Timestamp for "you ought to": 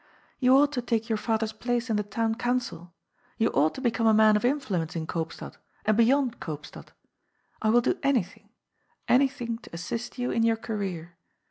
0.39-0.81, 3.37-3.81